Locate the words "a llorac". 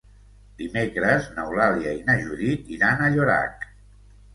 3.11-3.75